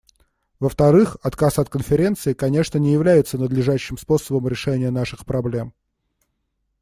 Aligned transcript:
Во-вторых, 0.59 1.15
отказ 1.21 1.59
от 1.59 1.69
Конференции, 1.69 2.33
конечно, 2.33 2.79
не 2.79 2.91
является 2.91 3.37
надлежащим 3.37 3.99
способом 3.99 4.47
решения 4.47 4.89
наших 4.89 5.27
проблем. 5.27 5.75